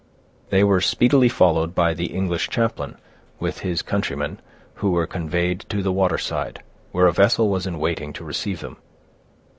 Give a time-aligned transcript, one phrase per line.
[0.49, 2.97] They were speedily followed by the English chaplain,
[3.39, 4.39] with his countrymen,
[4.73, 8.77] who were conveyed to the waterside, where a vessel was in waiting to receive them.